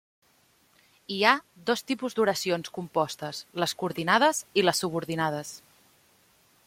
Hi 1.15 1.17
ha 1.23 1.33
dos 1.69 1.83
tipus 1.91 2.17
d'oracions 2.19 2.73
compostes: 2.79 3.43
les 3.65 3.77
coordinades 3.83 4.43
i 4.63 4.65
les 4.67 4.83
subordinades. 4.85 5.53